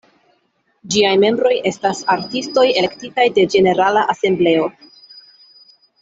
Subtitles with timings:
[0.93, 4.65] Ĝiaj membroj estas artistoj elektitaj de ĝenerala asembleo.